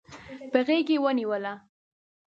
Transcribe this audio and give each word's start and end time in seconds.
په 0.51 0.59
غیږ 0.67 0.83
کې 0.87 0.97
ونیوله 1.03 1.53